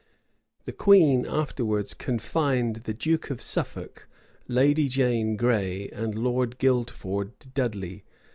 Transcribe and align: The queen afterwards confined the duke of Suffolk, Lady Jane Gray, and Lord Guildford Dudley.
The 0.65 0.71
queen 0.71 1.27
afterwards 1.27 1.93
confined 1.93 2.85
the 2.85 2.93
duke 2.95 3.29
of 3.29 3.39
Suffolk, 3.39 4.07
Lady 4.47 4.87
Jane 4.87 5.35
Gray, 5.35 5.89
and 5.89 6.15
Lord 6.15 6.57
Guildford 6.57 7.33
Dudley. 7.53 8.03